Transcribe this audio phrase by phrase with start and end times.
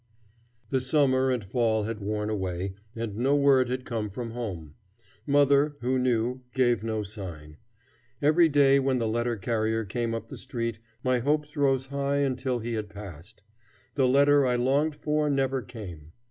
[0.71, 4.73] The summer and fall had worn away, and no word had come from home.
[5.27, 7.57] Mother, who knew, gave no sign.
[8.19, 12.57] Every day, when the letter carrier came up the street, my hopes rose high until
[12.57, 13.43] he had passed.
[13.93, 16.13] The letter I longed for never came.